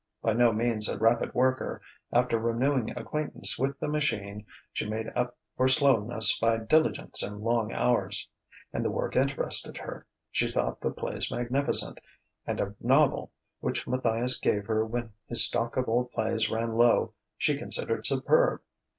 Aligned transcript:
By 0.23 0.33
no 0.33 0.51
means 0.51 0.89
a 0.89 0.97
rapid 0.97 1.35
worker, 1.35 1.79
after 2.11 2.39
renewing 2.39 2.89
acquaintance 2.97 3.59
with 3.59 3.79
the 3.79 3.87
machine 3.87 4.47
she 4.73 4.89
made 4.89 5.11
up 5.15 5.37
for 5.55 5.67
slowness 5.67 6.39
by 6.39 6.57
diligence 6.57 7.21
and 7.21 7.41
long 7.41 7.71
hours. 7.71 8.27
And 8.73 8.83
the 8.83 8.89
work 8.89 9.15
interested 9.15 9.77
her: 9.77 10.07
she 10.31 10.49
thought 10.49 10.81
the 10.81 10.89
plays 10.89 11.29
magnificent; 11.29 11.99
and 12.47 12.59
a 12.59 12.73
novel 12.81 13.31
which 13.59 13.85
Matthias 13.87 14.39
gave 14.39 14.65
her 14.65 14.83
when 14.83 15.13
his 15.27 15.45
stock 15.45 15.77
of 15.77 15.87
old 15.87 16.09
plays 16.11 16.49
ran 16.49 16.73
low 16.73 17.13
she 17.37 17.55
considered 17.59 18.07
superb. 18.07 18.61